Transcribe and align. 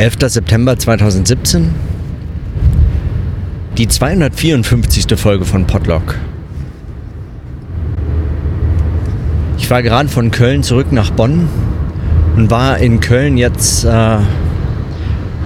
11. 0.00 0.16
September 0.28 0.78
2017. 0.78 1.74
Die 3.76 3.86
254. 3.86 5.04
Folge 5.18 5.44
von 5.44 5.66
Podlock. 5.66 6.14
Ich 9.58 9.68
war 9.68 9.82
gerade 9.82 10.08
von 10.08 10.30
Köln 10.30 10.62
zurück 10.62 10.90
nach 10.90 11.10
Bonn 11.10 11.50
und 12.34 12.50
war 12.50 12.78
in 12.78 13.00
Köln 13.00 13.36
jetzt 13.36 13.84
äh, 13.84 14.16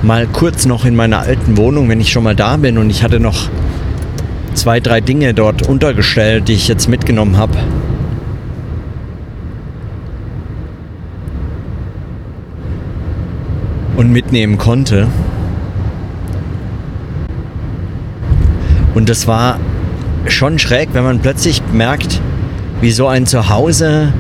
mal 0.03 0.29
kurz 0.33 0.67
noch 0.67 0.85
in 0.85 0.95
meiner 0.95 1.19
alten 1.19 1.57
Wohnung, 1.57 1.89
wenn 1.89 2.01
ich 2.01 2.13
schon 2.13 2.23
mal 2.23 2.37
da 2.37 2.57
bin. 2.57 2.79
Und 2.79 2.91
ich 2.91 3.03
hatte 3.03 3.19
noch 3.19 3.49
zwei, 4.55 4.79
drei 4.79 5.01
Dinge 5.01 5.35
dort 5.35 5.67
untergestellt, 5.67 6.47
die 6.47 6.53
ich 6.53 6.69
jetzt 6.69 6.89
mitgenommen 6.89 7.39
habe. 7.39 7.59
Und 13.97 14.11
mitnehmen 14.11 14.59
konnte. 14.59 15.09
Und 18.95 19.09
das 19.09 19.27
war 19.27 19.59
schon 20.27 20.59
schräg, 20.59 20.91
wenn 20.93 21.05
man 21.05 21.21
plötzlich 21.21 21.63
merkt, 21.73 22.21
wie 22.81 22.91
so 22.91 23.07
ein 23.09 23.27
Zuhause, 23.27 24.13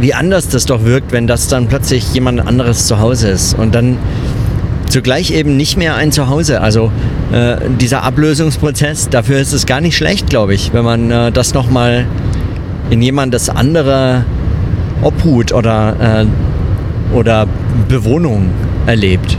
wie 0.00 0.14
anders 0.14 0.48
das 0.48 0.66
doch 0.66 0.84
wirkt, 0.84 1.12
wenn 1.12 1.26
das 1.26 1.48
dann 1.48 1.68
plötzlich 1.68 2.12
jemand 2.12 2.46
anderes 2.46 2.86
zu 2.86 2.98
Hause 2.98 3.28
ist. 3.28 3.58
Und 3.58 3.74
dann 3.74 3.98
zugleich 4.88 5.30
eben 5.30 5.56
nicht 5.56 5.76
mehr 5.76 5.94
ein 5.96 6.12
Zuhause. 6.12 6.60
Also 6.60 6.92
äh, 7.32 7.56
dieser 7.80 8.02
Ablösungsprozess, 8.02 9.08
dafür 9.08 9.38
ist 9.38 9.52
es 9.52 9.66
gar 9.66 9.80
nicht 9.80 9.96
schlecht, 9.96 10.28
glaube 10.28 10.54
ich, 10.54 10.72
wenn 10.72 10.84
man 10.84 11.10
äh, 11.10 11.32
das 11.32 11.54
nochmal 11.54 12.06
in 12.90 13.02
jemandes 13.02 13.48
andere 13.48 14.24
Obhut 15.02 15.52
oder, 15.52 16.22
äh, 16.22 16.26
oder 17.12 17.46
Bewohnung 17.88 18.50
erlebt. 18.86 19.36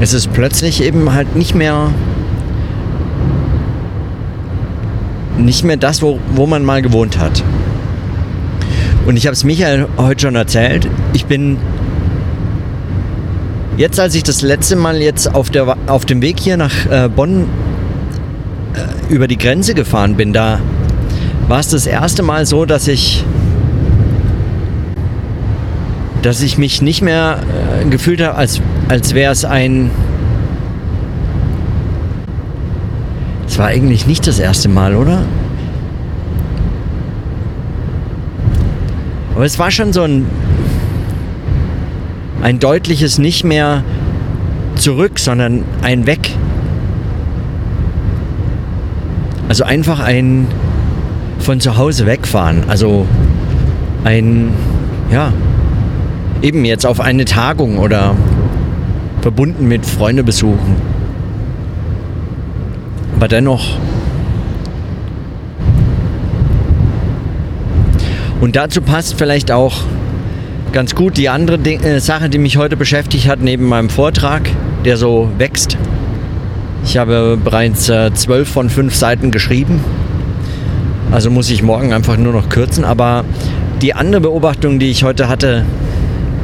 Es 0.00 0.12
ist 0.12 0.32
plötzlich 0.32 0.82
eben 0.82 1.12
halt 1.12 1.36
nicht 1.36 1.54
mehr 1.54 1.90
nicht 5.38 5.64
mehr 5.64 5.76
das, 5.76 6.02
wo, 6.02 6.18
wo 6.34 6.46
man 6.46 6.64
mal 6.64 6.82
gewohnt 6.82 7.18
hat. 7.18 7.42
Und 9.06 9.16
ich 9.16 9.26
habe 9.26 9.34
es 9.34 9.44
Michael 9.44 9.86
heute 9.98 10.22
schon 10.22 10.36
erzählt. 10.36 10.88
Ich 11.12 11.26
bin 11.26 11.58
jetzt, 13.76 14.00
als 14.00 14.14
ich 14.14 14.22
das 14.22 14.42
letzte 14.42 14.76
Mal 14.76 15.02
jetzt 15.02 15.34
auf, 15.34 15.50
der, 15.50 15.76
auf 15.86 16.06
dem 16.06 16.22
Weg 16.22 16.40
hier 16.40 16.56
nach 16.56 16.86
äh, 16.86 17.08
Bonn 17.08 17.46
äh, 18.74 19.12
über 19.12 19.28
die 19.28 19.36
Grenze 19.36 19.74
gefahren 19.74 20.14
bin, 20.14 20.32
da 20.32 20.60
war 21.48 21.60
es 21.60 21.68
das 21.68 21.86
erste 21.86 22.22
Mal 22.22 22.46
so, 22.46 22.64
dass 22.64 22.88
ich 22.88 23.24
dass 26.24 26.40
ich 26.40 26.56
mich 26.56 26.80
nicht 26.80 27.02
mehr 27.02 27.40
äh, 27.82 27.84
gefühlt 27.84 28.22
habe, 28.22 28.36
als, 28.36 28.62
als 28.88 29.12
wäre 29.12 29.30
es 29.30 29.44
ein... 29.44 29.90
Es 33.46 33.58
war 33.58 33.66
eigentlich 33.66 34.06
nicht 34.06 34.26
das 34.26 34.38
erste 34.38 34.70
Mal, 34.70 34.96
oder? 34.96 35.22
Aber 39.34 39.44
es 39.44 39.58
war 39.58 39.70
schon 39.70 39.92
so 39.92 40.02
ein, 40.02 40.24
ein 42.40 42.58
deutliches 42.58 43.18
nicht 43.18 43.44
mehr 43.44 43.84
zurück, 44.76 45.18
sondern 45.18 45.62
ein 45.82 46.06
weg. 46.06 46.30
Also 49.48 49.64
einfach 49.64 50.00
ein 50.00 50.46
von 51.38 51.60
zu 51.60 51.76
Hause 51.76 52.06
wegfahren. 52.06 52.64
Also 52.66 53.06
ein, 54.04 54.54
ja, 55.12 55.30
eben 56.44 56.64
jetzt 56.66 56.84
auf 56.84 57.00
eine 57.00 57.24
Tagung 57.24 57.78
oder 57.78 58.14
verbunden 59.22 59.66
mit 59.66 59.86
Freunde 59.86 60.22
besuchen. 60.22 60.76
Aber 63.16 63.28
dennoch 63.28 63.78
Und 68.44 68.56
dazu 68.56 68.82
passt 68.82 69.16
vielleicht 69.16 69.50
auch 69.50 69.72
ganz 70.72 70.94
gut 70.94 71.16
die 71.16 71.30
andere 71.30 71.58
Ding, 71.58 71.80
äh, 71.82 71.98
Sache, 71.98 72.28
die 72.28 72.36
mich 72.36 72.58
heute 72.58 72.76
beschäftigt 72.76 73.26
hat, 73.26 73.40
neben 73.40 73.64
meinem 73.64 73.88
Vortrag, 73.88 74.50
der 74.84 74.98
so 74.98 75.30
wächst. 75.38 75.78
Ich 76.84 76.98
habe 76.98 77.38
bereits 77.42 77.88
äh, 77.88 78.12
zwölf 78.12 78.50
von 78.50 78.68
fünf 78.68 78.94
Seiten 78.94 79.30
geschrieben. 79.30 79.82
Also 81.10 81.30
muss 81.30 81.48
ich 81.48 81.62
morgen 81.62 81.94
einfach 81.94 82.18
nur 82.18 82.34
noch 82.34 82.50
kürzen. 82.50 82.84
Aber 82.84 83.24
die 83.80 83.94
andere 83.94 84.20
Beobachtung, 84.20 84.78
die 84.78 84.90
ich 84.90 85.04
heute 85.04 85.26
hatte, 85.26 85.64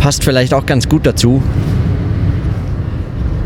passt 0.01 0.25
vielleicht 0.25 0.55
auch 0.55 0.65
ganz 0.65 0.89
gut 0.89 1.05
dazu. 1.05 1.43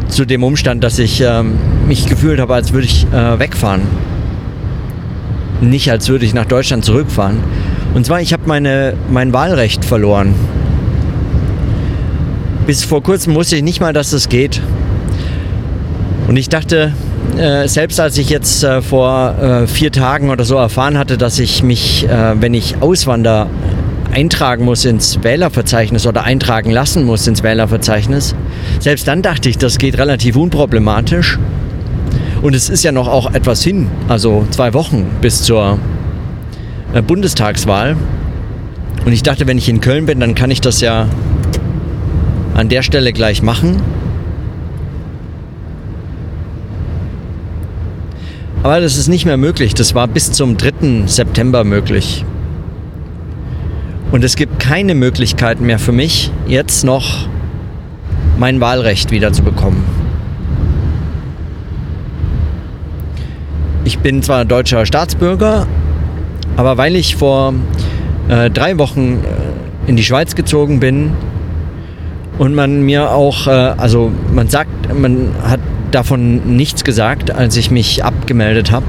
Zu 0.09 0.25
dem 0.25 0.45
Umstand, 0.45 0.85
dass 0.85 1.01
ich 1.01 1.21
ähm, 1.21 1.59
mich 1.89 2.07
gefühlt 2.07 2.39
habe, 2.39 2.55
als 2.55 2.73
würde 2.73 2.87
ich 2.87 3.07
äh, 3.13 3.39
wegfahren. 3.41 3.83
Nicht 5.61 5.91
als 5.91 6.09
würde 6.09 6.25
ich 6.25 6.33
nach 6.33 6.45
Deutschland 6.45 6.85
zurückfahren. 6.85 7.39
Und 7.95 8.07
zwar, 8.07 8.21
ich 8.21 8.33
habe 8.33 8.45
meine, 8.47 8.95
mein 9.11 9.33
Wahlrecht 9.33 9.85
verloren. 9.85 10.35
Bis 12.69 12.85
vor 12.85 13.03
kurzem 13.03 13.35
wusste 13.35 13.57
ich 13.57 13.63
nicht 13.65 13.81
mal, 13.81 13.93
dass 13.93 14.11
das 14.11 14.29
geht. 14.29 14.61
Und 16.29 16.37
ich 16.37 16.49
dachte, 16.49 16.93
äh, 17.37 17.67
selbst 17.67 17.99
als 17.99 18.17
ich 18.17 18.31
jetzt 18.31 18.63
äh, 18.63 18.81
vor 18.81 19.35
äh, 19.41 19.67
vier 19.67 19.91
Tagen 19.91 20.31
oder 20.31 20.45
so 20.45 20.55
erfahren 20.55 20.99
hatte, 20.99 21.19
dass 21.19 21.41
ich 21.41 21.65
mich, 21.65 22.09
äh, 22.09 22.41
wenn 22.41 22.55
ich 22.55 22.77
auswandere, 22.81 23.49
eintragen 24.15 24.65
muss 24.65 24.85
ins 24.85 25.23
Wählerverzeichnis 25.23 26.07
oder 26.07 26.23
eintragen 26.23 26.71
lassen 26.71 27.05
muss 27.05 27.27
ins 27.27 27.43
Wählerverzeichnis, 27.43 28.35
selbst 28.79 29.09
dann 29.09 29.23
dachte 29.23 29.49
ich, 29.49 29.59
das 29.59 29.79
geht 29.79 29.99
relativ 29.99 30.37
unproblematisch. 30.37 31.39
Und 32.41 32.55
es 32.55 32.69
ist 32.69 32.85
ja 32.85 32.93
noch 32.93 33.09
auch 33.09 33.35
etwas 33.35 33.65
hin, 33.65 33.89
also 34.09 34.47
zwei 34.51 34.73
Wochen 34.73 35.07
bis 35.21 35.43
zur 35.43 35.79
äh, 36.93 37.03
Bundestagswahl. 37.03 37.97
Und 39.05 39.13
ich 39.13 39.23
dachte, 39.23 39.47
wenn 39.47 39.59
ich 39.59 39.69
in 39.69 39.81
Köln 39.81 40.07
bin, 40.07 40.21
dann 40.21 40.35
kann 40.35 40.51
ich 40.51 40.61
das 40.61 40.81
ja 40.81 41.09
an 42.55 42.69
der 42.69 42.83
Stelle 42.83 43.13
gleich 43.13 43.43
machen. 43.43 43.83
Aber 48.63 48.81
das 48.81 48.97
ist 48.97 49.09
nicht 49.09 49.27
mehr 49.27 49.37
möglich. 49.37 49.75
Das 49.75 49.95
war 49.95 50.07
bis 50.07 50.33
zum 50.33 50.57
3. 50.57 51.07
September 51.07 51.65
möglich. 51.65 52.25
Und 54.15 54.23
es 54.23 54.37
gibt 54.37 54.61
keine 54.61 54.95
Möglichkeit 54.95 55.61
mehr 55.61 55.81
für 55.81 55.91
mich, 55.91 56.31
jetzt 56.47 56.85
noch 56.85 57.27
mein 58.39 58.61
Wahlrecht 58.61 59.11
wieder 59.11 59.33
zu 59.33 59.43
bekommen. 59.43 59.85
Ich 63.85 63.99
bin 63.99 64.23
zwar 64.23 64.45
deutscher 64.45 64.87
Staatsbürger, 64.87 65.67
aber 66.57 66.77
weil 66.77 66.95
ich 66.95 67.17
vor 67.17 67.55
äh, 68.29 68.51
drei 68.51 68.79
Wochen 68.79 69.15
äh, 69.15 69.91
in 69.91 69.97
die 69.97 70.05
Schweiz 70.05 70.37
gezogen 70.37 70.79
bin 70.79 71.11
und 72.39 72.55
man 72.55 72.83
mir 72.83 73.11
auch, 73.11 73.49
äh, 73.49 73.51
also 73.51 74.13
man 74.33 74.47
sagt, 74.47 74.95
man 74.97 75.35
hat 75.43 75.59
davon 75.91 76.57
nichts 76.57 76.85
gesagt, 76.85 77.33
als 77.33 77.57
ich 77.57 77.73
mich 77.73 78.05
abgemeldet 78.05 78.71
habe. 78.71 78.87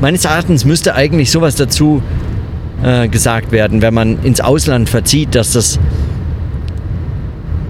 Meines 0.00 0.24
Erachtens 0.24 0.64
müsste 0.64 0.94
eigentlich 0.94 1.30
sowas 1.30 1.56
dazu 1.56 2.00
äh, 2.82 3.08
gesagt 3.08 3.52
werden, 3.52 3.82
wenn 3.82 3.94
man 3.94 4.22
ins 4.22 4.40
Ausland 4.40 4.88
verzieht, 4.88 5.34
dass 5.34 5.52
das, 5.52 5.78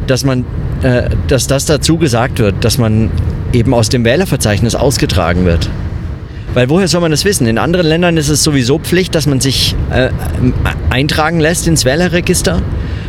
dass 0.06 0.24
man, 0.24 0.44
äh, 0.82 1.10
dass 1.28 1.46
das 1.46 1.66
dazu 1.66 1.98
gesagt 1.98 2.38
wird, 2.38 2.64
dass 2.64 2.78
man 2.78 3.10
eben 3.52 3.74
aus 3.74 3.88
dem 3.88 4.04
Wählerverzeichnis 4.04 4.74
ausgetragen 4.74 5.44
wird. 5.44 5.70
Weil 6.54 6.70
woher 6.70 6.88
soll 6.88 7.02
man 7.02 7.10
das 7.10 7.26
wissen? 7.26 7.46
In 7.46 7.58
anderen 7.58 7.86
Ländern 7.86 8.16
ist 8.16 8.30
es 8.30 8.42
sowieso 8.42 8.78
Pflicht, 8.78 9.14
dass 9.14 9.26
man 9.26 9.40
sich 9.40 9.76
äh, 9.90 10.08
eintragen 10.88 11.38
lässt 11.38 11.68
ins 11.68 11.84
Wählerregister. 11.84 12.62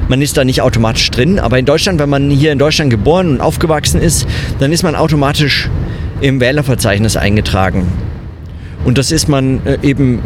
Man 0.10 0.22
ist 0.22 0.36
da 0.36 0.44
nicht 0.44 0.62
automatisch 0.62 1.10
drin. 1.12 1.40
Aber 1.40 1.58
in 1.58 1.66
Deutschland, 1.66 1.98
wenn 2.00 2.10
man 2.10 2.30
hier 2.30 2.52
in 2.52 2.60
Deutschland 2.60 2.90
geboren 2.92 3.30
und 3.30 3.42
aufgewachsen 3.42 4.02
ist, 4.02 4.28
dann 4.60 4.74
ist 4.74 4.84
man 4.84 4.96
automatisch 4.96 5.70
im 6.20 6.42
Wählerverzeichnis 6.42 7.16
eingetragen. 7.16 7.88
Und 8.84 8.98
das 8.98 9.12
ist 9.12 9.30
man 9.30 9.66
äh, 9.66 9.78
eben, 9.82 10.20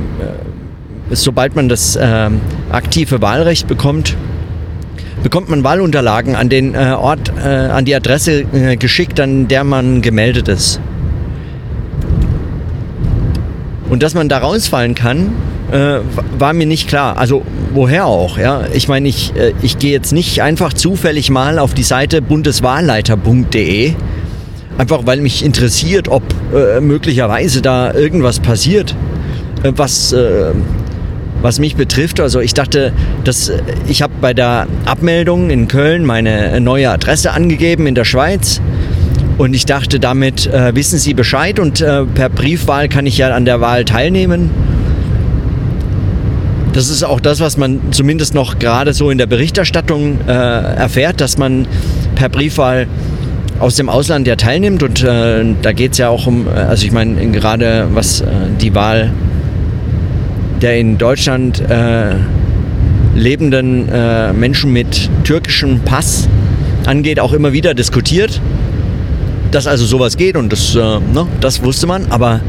äh, 1.11 1.15
sobald 1.15 1.55
man 1.55 1.69
das 1.69 1.95
äh, 1.95 2.29
aktive 2.71 3.21
Wahlrecht 3.21 3.67
bekommt, 3.67 4.15
bekommt 5.23 5.49
man 5.49 5.63
Wahlunterlagen 5.63 6.35
an 6.35 6.49
den 6.49 6.73
äh, 6.73 6.95
Ort, 6.97 7.31
äh, 7.37 7.47
an 7.47 7.85
die 7.85 7.93
Adresse 7.95 8.45
geschickt, 8.77 9.19
an 9.19 9.47
der 9.47 9.63
man 9.63 10.01
gemeldet 10.01 10.47
ist. 10.47 10.79
Und 13.89 14.01
dass 14.03 14.13
man 14.13 14.29
da 14.29 14.37
rausfallen 14.37 14.95
kann, 14.95 15.33
äh, 15.71 15.99
war 16.37 16.53
mir 16.53 16.65
nicht 16.65 16.87
klar. 16.87 17.17
Also 17.17 17.43
woher 17.73 18.05
auch, 18.05 18.37
ja. 18.37 18.63
Ich 18.73 18.87
meine, 18.87 19.07
ich, 19.07 19.35
äh, 19.35 19.53
ich 19.61 19.79
gehe 19.79 19.91
jetzt 19.91 20.13
nicht 20.13 20.41
einfach 20.41 20.73
zufällig 20.73 21.29
mal 21.29 21.59
auf 21.59 21.73
die 21.73 21.83
Seite 21.83 22.21
bundeswahlleiter.de, 22.21 23.93
einfach 24.77 25.01
weil 25.05 25.21
mich 25.21 25.43
interessiert, 25.43 26.07
ob 26.07 26.23
äh, 26.53 26.79
möglicherweise 26.81 27.61
da 27.61 27.93
irgendwas 27.93 28.39
passiert, 28.39 28.95
äh, 29.63 29.71
was, 29.75 30.13
äh, 30.13 30.51
was 31.41 31.59
mich 31.59 31.75
betrifft. 31.75 32.19
Also 32.19 32.39
ich 32.39 32.53
dachte, 32.53 32.93
dass 33.23 33.51
ich 33.87 34.01
habe 34.01 34.13
bei 34.21 34.33
der 34.33 34.67
Abmeldung 34.85 35.49
in 35.49 35.67
Köln 35.67 36.05
meine 36.05 36.59
neue 36.61 36.89
Adresse 36.89 37.31
angegeben 37.31 37.87
in 37.87 37.95
der 37.95 38.05
Schweiz. 38.05 38.61
Und 39.37 39.55
ich 39.55 39.65
dachte, 39.65 39.99
damit 39.99 40.45
äh, 40.47 40.75
wissen 40.75 40.99
Sie 40.99 41.13
Bescheid 41.13 41.59
und 41.59 41.81
äh, 41.81 42.03
per 42.05 42.29
Briefwahl 42.29 42.89
kann 42.89 43.07
ich 43.07 43.17
ja 43.17 43.33
an 43.33 43.45
der 43.45 43.59
Wahl 43.59 43.85
teilnehmen. 43.85 44.51
Das 46.73 46.89
ist 46.89 47.03
auch 47.03 47.19
das, 47.19 47.39
was 47.39 47.57
man 47.57 47.79
zumindest 47.91 48.33
noch 48.33 48.59
gerade 48.59 48.93
so 48.93 49.09
in 49.09 49.17
der 49.17 49.25
Berichterstattung 49.25 50.19
äh, 50.27 50.31
erfährt, 50.31 51.19
dass 51.19 51.37
man 51.37 51.67
per 52.15 52.29
Briefwahl 52.29 52.87
aus 53.59 53.75
dem 53.75 53.89
Ausland 53.89 54.27
ja 54.27 54.35
teilnimmt. 54.35 54.83
Und 54.83 55.03
äh, 55.03 55.43
da 55.61 55.71
geht 55.73 55.93
es 55.93 55.97
ja 55.97 56.09
auch 56.09 56.27
um, 56.27 56.47
also 56.47 56.85
ich 56.85 56.91
meine, 56.91 57.15
gerade 57.31 57.87
was 57.93 58.21
äh, 58.21 58.25
die 58.59 58.73
Wahl 58.75 59.11
der 60.61 60.77
in 60.77 60.97
Deutschland 60.97 61.59
äh, 61.59 62.15
lebenden 63.15 63.89
äh, 63.89 64.31
Menschen 64.33 64.71
mit 64.71 65.09
türkischem 65.23 65.79
Pass 65.79 66.29
angeht, 66.85 67.19
auch 67.19 67.33
immer 67.33 67.53
wieder 67.53 67.73
diskutiert. 67.73 68.39
Dass 69.51 69.67
also 69.67 69.85
sowas 69.85 70.15
geht 70.15 70.37
und 70.37 70.53
das, 70.53 70.75
äh, 70.75 70.79
ne, 70.79 71.27
das 71.41 71.63
wusste 71.63 71.87
man, 71.87 72.05
aber 72.09 72.39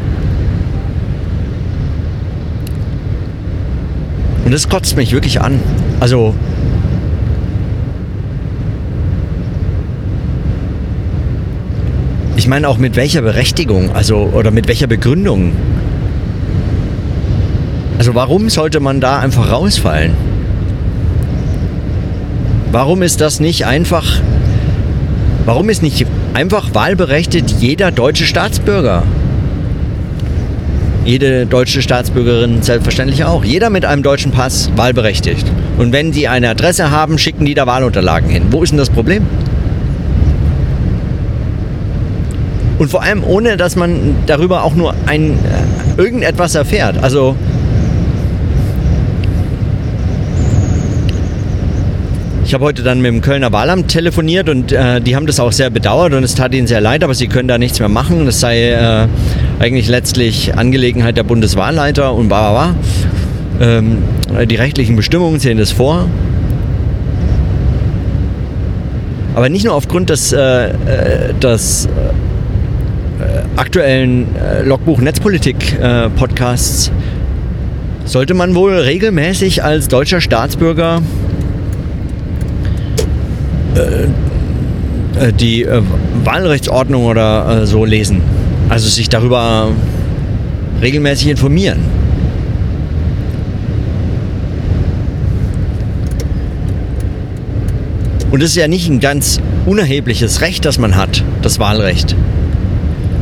und 4.44 4.52
das 4.52 4.68
kotzt 4.68 4.96
mich 4.96 5.12
wirklich 5.12 5.40
an. 5.40 5.58
Also 5.98 6.34
ich 12.36 12.46
meine 12.46 12.68
auch 12.68 12.78
mit 12.78 12.94
welcher 12.94 13.22
Berechtigung, 13.22 13.90
also 13.94 14.30
oder 14.32 14.50
mit 14.50 14.68
welcher 14.68 14.86
Begründung 14.86 15.52
also 18.02 18.16
warum 18.16 18.50
sollte 18.50 18.80
man 18.80 19.00
da 19.00 19.20
einfach 19.20 19.52
rausfallen? 19.52 20.16
Warum 22.72 23.00
ist 23.00 23.20
das 23.20 23.38
nicht 23.38 23.64
einfach, 23.64 24.04
warum 25.46 25.70
ist 25.70 25.84
nicht 25.84 26.04
einfach 26.34 26.74
wahlberechtigt 26.74 27.54
jeder 27.60 27.92
deutsche 27.92 28.24
Staatsbürger? 28.24 29.04
Jede 31.04 31.46
deutsche 31.46 31.80
Staatsbürgerin 31.80 32.62
selbstverständlich 32.62 33.22
auch. 33.22 33.44
Jeder 33.44 33.70
mit 33.70 33.84
einem 33.84 34.02
deutschen 34.02 34.32
Pass 34.32 34.72
wahlberechtigt. 34.74 35.46
Und 35.78 35.92
wenn 35.92 36.10
die 36.10 36.26
eine 36.26 36.50
Adresse 36.50 36.90
haben, 36.90 37.18
schicken 37.18 37.44
die 37.44 37.54
da 37.54 37.68
Wahlunterlagen 37.68 38.28
hin. 38.28 38.46
Wo 38.50 38.64
ist 38.64 38.70
denn 38.70 38.78
das 38.78 38.90
Problem? 38.90 39.24
Und 42.80 42.90
vor 42.90 43.04
allem 43.04 43.22
ohne, 43.22 43.56
dass 43.56 43.76
man 43.76 44.16
darüber 44.26 44.64
auch 44.64 44.74
nur 44.74 44.92
ein, 45.06 45.38
äh, 45.38 46.00
irgendetwas 46.02 46.56
erfährt. 46.56 47.00
Also 47.00 47.36
Ich 52.52 52.54
habe 52.54 52.66
heute 52.66 52.82
dann 52.82 53.00
mit 53.00 53.10
dem 53.10 53.22
Kölner 53.22 53.50
Wahlamt 53.50 53.88
telefoniert 53.88 54.50
und 54.50 54.72
äh, 54.72 55.00
die 55.00 55.16
haben 55.16 55.26
das 55.26 55.40
auch 55.40 55.52
sehr 55.52 55.70
bedauert 55.70 56.12
und 56.12 56.22
es 56.22 56.34
tat 56.34 56.52
ihnen 56.52 56.66
sehr 56.66 56.82
leid, 56.82 57.02
aber 57.02 57.14
sie 57.14 57.26
können 57.26 57.48
da 57.48 57.56
nichts 57.56 57.80
mehr 57.80 57.88
machen. 57.88 58.26
Das 58.26 58.40
sei 58.40 58.72
äh, 58.72 59.06
eigentlich 59.58 59.88
letztlich 59.88 60.54
Angelegenheit 60.54 61.16
der 61.16 61.22
Bundeswahlleiter 61.22 62.12
und 62.12 62.28
bla 62.28 62.50
bla. 62.50 62.74
Ähm, 63.58 64.02
die 64.50 64.56
rechtlichen 64.56 64.96
Bestimmungen 64.96 65.40
sehen 65.40 65.56
das 65.56 65.72
vor. 65.72 66.10
Aber 69.34 69.48
nicht 69.48 69.64
nur 69.64 69.72
aufgrund 69.72 70.10
des, 70.10 70.34
äh, 70.34 70.38
äh 70.38 70.72
des 71.40 71.86
äh, 71.86 71.88
aktuellen 73.56 74.26
äh, 74.36 74.62
Logbuch 74.62 75.00
Netzpolitik 75.00 75.78
Podcasts 76.16 76.92
sollte 78.04 78.34
man 78.34 78.54
wohl 78.54 78.74
regelmäßig 78.74 79.64
als 79.64 79.88
deutscher 79.88 80.20
Staatsbürger 80.20 81.00
äh, 83.76 85.26
äh, 85.26 85.32
die 85.32 85.62
äh, 85.62 85.82
Wahlrechtsordnung 86.24 87.04
oder 87.04 87.66
so 87.66 87.84
lesen. 87.84 88.22
Also 88.68 88.88
sich 88.88 89.08
darüber 89.08 89.70
regelmäßig 90.80 91.28
informieren. 91.28 91.80
Und 98.30 98.42
es 98.42 98.50
ist 98.50 98.56
ja 98.56 98.66
nicht 98.66 98.88
ein 98.88 98.98
ganz 98.98 99.40
unerhebliches 99.66 100.40
Recht, 100.40 100.64
das 100.64 100.78
man 100.78 100.96
hat, 100.96 101.22
das 101.42 101.58
Wahlrecht. 101.58 102.16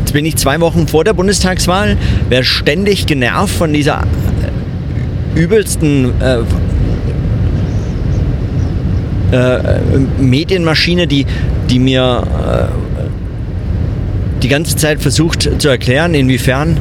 Jetzt 0.01 0.13
bin 0.13 0.25
ich 0.25 0.37
zwei 0.37 0.61
Wochen 0.61 0.87
vor 0.87 1.03
der 1.03 1.15
Bundestagswahl, 1.15 1.97
wäre 2.29 2.45
ständig 2.45 3.07
genervt 3.07 3.55
von 3.55 3.73
dieser 3.73 4.03
übelsten 5.35 6.13
äh, 6.21 6.39
äh, 9.33 9.79
Medienmaschine, 10.19 11.07
die, 11.07 11.27
die 11.69 11.79
mir 11.79 12.23
äh, 12.27 12.65
die 14.43 14.49
ganze 14.49 14.77
Zeit 14.77 15.01
versucht 15.01 15.49
zu 15.59 15.69
erklären, 15.69 16.15
inwiefern 16.15 16.79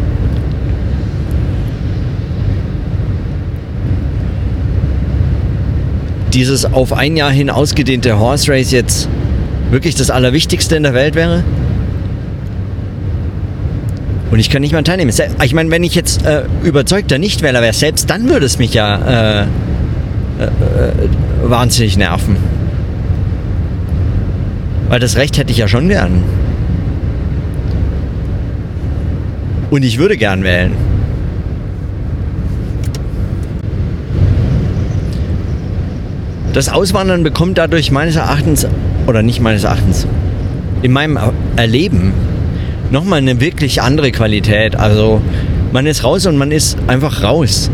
dieses 6.33 6.65
auf 6.65 6.93
ein 6.93 7.17
Jahr 7.17 7.31
hin 7.31 7.49
ausgedehnte 7.49 8.19
Horse 8.19 8.51
Race 8.51 8.71
jetzt 8.71 9.09
wirklich 9.71 9.95
das 9.95 10.09
Allerwichtigste 10.09 10.75
in 10.75 10.83
der 10.83 10.93
Welt 10.93 11.15
wäre. 11.15 11.43
Und 14.31 14.39
ich 14.39 14.49
kann 14.49 14.61
nicht 14.61 14.73
mal 14.73 14.83
teilnehmen. 14.83 15.11
Ich 15.43 15.53
meine, 15.53 15.71
wenn 15.71 15.83
ich 15.83 15.95
jetzt 15.95 16.25
äh, 16.25 16.43
überzeugter 16.63 17.17
Nichtwähler 17.17 17.61
wäre, 17.61 17.73
selbst 17.73 18.09
dann 18.09 18.29
würde 18.29 18.45
es 18.45 18.59
mich 18.59 18.73
ja 18.73 19.41
äh, 19.41 19.47
äh, 20.39 20.45
äh, 20.45 21.49
wahnsinnig 21.49 21.97
nerven. 21.97 22.37
Weil 24.87 24.99
das 24.99 25.17
Recht 25.17 25.37
hätte 25.37 25.51
ich 25.51 25.57
ja 25.57 25.67
schon 25.67 25.89
gern. 25.89 26.23
Und 29.69 29.83
ich 29.83 29.99
würde 29.99 30.17
gern 30.17 30.43
wählen. 30.43 30.71
Das 36.53 36.69
Auswandern 36.69 37.23
bekommt 37.23 37.57
dadurch 37.57 37.91
meines 37.91 38.15
Erachtens, 38.15 38.65
oder 39.05 39.21
nicht 39.21 39.41
meines 39.41 39.65
Erachtens, 39.65 40.07
in 40.81 40.91
meinem 40.91 41.19
Erleben 41.55 42.13
nochmal 42.91 43.19
eine 43.19 43.39
wirklich 43.39 43.81
andere 43.81 44.11
Qualität. 44.11 44.75
Also 44.75 45.21
man 45.71 45.85
ist 45.85 46.03
raus 46.03 46.25
und 46.25 46.37
man 46.37 46.51
ist 46.51 46.77
einfach 46.87 47.23
raus. 47.23 47.69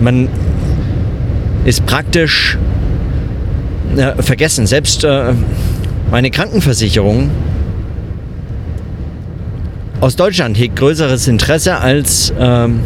Man 0.00 0.28
ist 1.68 1.84
praktisch 1.84 2.56
äh, 3.94 4.22
vergessen. 4.22 4.66
Selbst 4.66 5.04
äh, 5.04 5.34
meine 6.10 6.30
Krankenversicherung 6.30 7.30
aus 10.00 10.16
Deutschland 10.16 10.56
hegt 10.56 10.76
größeres 10.76 11.28
Interesse 11.28 11.76
als, 11.76 12.32
ähm, 12.38 12.80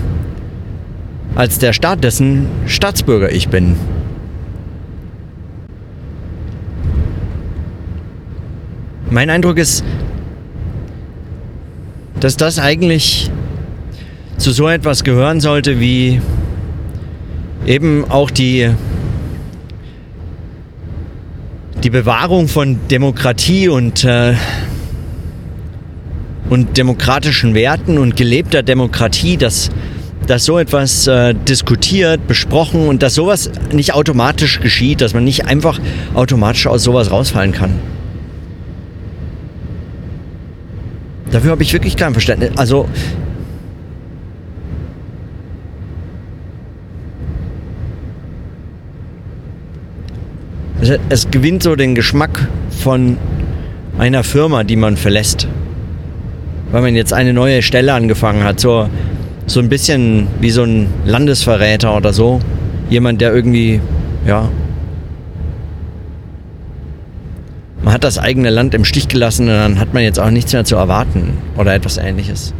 als 1.37 1.61
der 1.61 1.73
Staat, 1.73 2.03
dessen 2.03 2.49
Staatsbürger 2.67 3.31
ich 3.31 3.49
bin. 3.49 3.77
Mein 9.11 9.31
Eindruck 9.31 9.59
ist, 9.59 9.85
dass 12.19 12.37
das 12.37 12.59
eigentlich 12.59 13.31
zu 14.39 14.51
so 14.51 14.67
etwas 14.69 15.05
gehören 15.05 15.39
sollte 15.41 15.79
wie 15.79 16.21
eben 17.66 18.04
auch 18.11 18.31
die, 18.31 18.71
die 21.83 21.90
Bewahrung 21.90 22.49
von 22.49 22.78
Demokratie 22.90 23.69
und, 23.69 24.04
äh, 24.04 24.35
und 26.50 26.76
demokratischen 26.76 27.54
Werten 27.54 27.99
und 27.99 28.16
gelebter 28.16 28.62
Demokratie, 28.62 29.37
dass, 29.37 29.71
dass 30.26 30.45
so 30.45 30.59
etwas 30.59 31.07
äh, 31.07 31.35
diskutiert, 31.35 32.26
besprochen 32.26 32.88
und 32.88 33.02
dass 33.02 33.14
sowas 33.14 33.50
nicht 33.73 33.95
automatisch 33.95 34.61
geschieht, 34.61 35.00
dass 35.00 35.14
man 35.14 35.25
nicht 35.25 35.47
einfach 35.47 35.81
automatisch 36.14 36.66
aus 36.66 36.83
sowas 36.83 37.11
rausfallen 37.11 37.52
kann. 37.52 37.78
Dafür 41.31 41.52
habe 41.52 41.62
ich 41.62 41.73
wirklich 41.73 41.97
kein 41.97 42.12
Verständnis. 42.12 42.50
Also 42.57 42.87
es, 50.83 50.99
es 51.09 51.31
gewinnt 51.31 51.62
so 51.62 51.77
den 51.77 51.95
Geschmack 51.95 52.49
von 52.83 53.17
einer 53.99 54.25
Firma, 54.25 54.65
die 54.65 54.77
man 54.77 54.97
verlässt. 54.97 55.47
Weil 56.73 56.83
man 56.83 56.97
jetzt 56.97 57.12
eine 57.12 57.33
neue 57.33 57.62
Stelle 57.62 57.95
angefangen 57.95 58.43
hat. 58.43 58.59
So, 58.59 58.89
so 59.47 59.61
ein 59.61 59.69
bisschen 59.69 60.27
wie 60.41 60.51
so 60.51 60.65
ein 60.65 60.89
Landesverräter 61.05 61.97
oder 61.97 62.12
so. 62.12 62.41
Jemand, 62.91 63.21
der 63.21 63.33
irgendwie, 63.33 63.81
ja. 64.27 64.49
Man 67.83 67.95
hat 67.95 68.05
das 68.05 68.19
eigene 68.19 68.51
Land 68.51 68.75
im 68.75 68.85
Stich 68.85 69.09
gelassen 69.09 69.49
und 69.49 69.55
dann 69.55 69.79
hat 69.79 69.95
man 69.95 70.03
jetzt 70.03 70.19
auch 70.19 70.31
nichts 70.31 70.53
mehr 70.53 70.65
zu 70.65 70.77
erwarten. 70.77 71.35
Oder 71.57 71.75
etwas 71.75 71.97
ähnliches. 71.97 72.55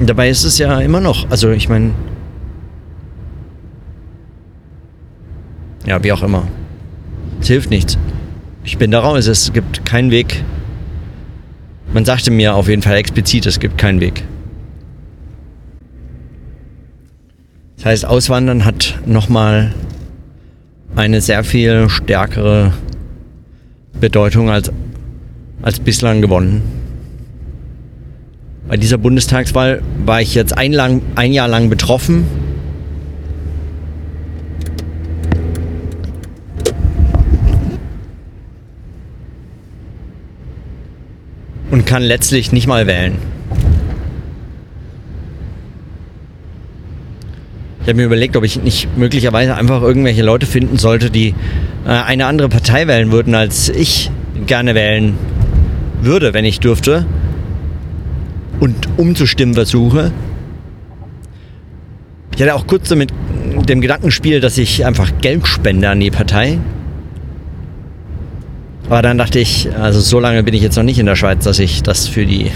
Dabei 0.00 0.30
ist 0.30 0.44
es 0.44 0.58
ja 0.58 0.80
immer 0.80 1.00
noch, 1.00 1.28
also 1.28 1.50
ich 1.50 1.68
meine, 1.68 1.90
ja, 5.88 6.04
wie 6.04 6.12
auch 6.12 6.22
immer. 6.22 6.46
Es 7.40 7.48
hilft 7.48 7.70
nichts. 7.70 7.96
Ich 8.62 8.76
bin 8.76 8.90
da 8.90 9.00
raus, 9.00 9.26
es 9.26 9.52
gibt 9.52 9.86
keinen 9.86 10.10
Weg. 10.10 10.44
Man 11.94 12.04
sagte 12.04 12.30
mir 12.30 12.54
auf 12.54 12.68
jeden 12.68 12.82
Fall 12.82 12.96
explizit, 12.96 13.46
es 13.46 13.58
gibt 13.58 13.78
keinen 13.78 14.00
Weg. 14.00 14.22
Das 17.76 17.86
heißt, 17.86 18.04
Auswandern 18.04 18.66
hat 18.66 18.98
nochmal 19.06 19.72
eine 20.94 21.22
sehr 21.22 21.42
viel 21.44 21.88
stärkere 21.88 22.74
Bedeutung 23.98 24.50
als, 24.50 24.70
als 25.62 25.80
bislang 25.80 26.20
gewonnen. 26.20 26.60
Bei 28.68 28.76
dieser 28.76 28.98
Bundestagswahl 28.98 29.80
war 30.04 30.20
ich 30.20 30.34
jetzt 30.34 30.58
ein, 30.58 30.72
lang, 30.74 31.00
ein 31.14 31.32
Jahr 31.32 31.48
lang 31.48 31.70
betroffen. 31.70 32.26
Kann 41.88 42.02
letztlich 42.02 42.52
nicht 42.52 42.66
mal 42.66 42.86
wählen. 42.86 43.16
Ich 47.80 47.88
habe 47.88 47.94
mir 47.94 48.04
überlegt, 48.04 48.36
ob 48.36 48.44
ich 48.44 48.62
nicht 48.62 48.94
möglicherweise 48.98 49.56
einfach 49.56 49.80
irgendwelche 49.80 50.22
Leute 50.22 50.44
finden 50.44 50.76
sollte, 50.76 51.10
die 51.10 51.34
äh, 51.86 51.88
eine 51.88 52.26
andere 52.26 52.50
Partei 52.50 52.86
wählen 52.86 53.10
würden, 53.10 53.34
als 53.34 53.70
ich 53.70 54.10
gerne 54.46 54.74
wählen 54.74 55.14
würde, 56.02 56.34
wenn 56.34 56.44
ich 56.44 56.60
dürfte. 56.60 57.06
Und 58.60 58.86
umzustimmen 58.98 59.54
versuche. 59.54 60.12
Ich 62.36 62.42
hatte 62.42 62.54
auch 62.54 62.66
kurz 62.66 62.90
so 62.90 62.96
mit 62.96 63.10
dem 63.66 63.80
Gedankenspiel, 63.80 64.40
dass 64.40 64.58
ich 64.58 64.84
einfach 64.84 65.10
Geld 65.22 65.48
spende 65.48 65.88
an 65.88 66.00
die 66.00 66.10
Partei. 66.10 66.58
Aber 68.88 69.02
dann 69.02 69.18
dachte 69.18 69.38
ich, 69.38 69.68
also 69.76 70.00
so 70.00 70.18
lange 70.18 70.42
bin 70.42 70.54
ich 70.54 70.62
jetzt 70.62 70.76
noch 70.76 70.82
nicht 70.82 70.98
in 70.98 71.06
der 71.06 71.16
Schweiz, 71.16 71.44
dass 71.44 71.58
ich 71.58 71.82
das 71.82 72.08
für 72.08 72.24
die 72.24 72.50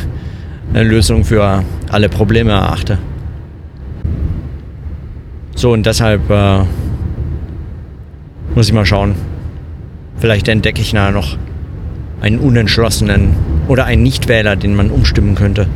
Lösung 0.72 1.24
für 1.24 1.62
alle 1.90 2.08
Probleme 2.08 2.52
erachte. 2.52 2.98
So, 5.54 5.72
und 5.72 5.84
deshalb 5.84 6.30
äh, 6.30 6.60
muss 8.54 8.66
ich 8.68 8.72
mal 8.72 8.86
schauen. 8.86 9.14
Vielleicht 10.18 10.48
entdecke 10.48 10.80
ich 10.80 10.94
nachher 10.94 11.12
noch 11.12 11.36
einen 12.22 12.38
Unentschlossenen 12.38 13.34
oder 13.68 13.84
einen 13.84 14.02
Nichtwähler, 14.02 14.56
den 14.56 14.74
man 14.74 14.90
umstimmen 14.90 15.34
könnte. 15.34 15.66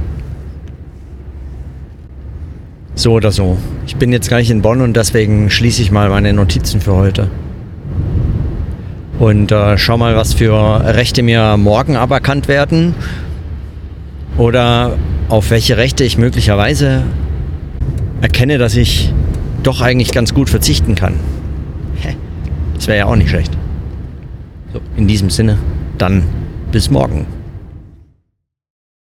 So 2.95 3.13
oder 3.13 3.31
so. 3.31 3.59
Ich 3.87 3.97
bin 3.97 4.11
jetzt 4.11 4.29
gleich 4.29 4.51
in 4.51 4.63
Bonn 4.63 4.81
und 4.81 4.97
deswegen 4.97 5.51
schließe 5.51 5.83
ich 5.83 5.91
mal 5.91 6.09
meine 6.09 6.33
Notizen 6.33 6.81
für 6.81 6.95
heute. 6.95 7.29
Und 9.19 9.51
äh, 9.51 9.79
schau 9.79 9.97
mal, 9.97 10.17
was 10.17 10.35
für 10.35 10.83
Rechte 10.85 11.23
mir 11.23 11.57
morgen 11.57 11.97
aberkannt 11.97 12.49
werden. 12.49 12.95
Oder 14.37 14.97
auf 15.29 15.51
welche 15.51 15.77
Rechte 15.77 16.05
ich 16.05 16.19
möglicherweise 16.19 17.03
erkenne, 18.21 18.59
dass 18.59 18.77
ich 18.77 19.13
doch 19.63 19.81
eigentlich 19.81 20.13
ganz 20.13 20.35
gut 20.35 20.51
verzichten 20.51 20.95
kann. 20.95 21.15
Das 22.77 22.87
wäre 22.89 22.99
ja 22.99 23.07
auch 23.07 23.17
nicht 23.17 23.31
schlecht. 23.31 23.57
So, 24.73 24.81
in 24.97 25.09
diesem 25.09 25.31
Sinne, 25.31 25.59
dann 25.99 26.25
bis 26.71 26.91
morgen. 26.91 27.27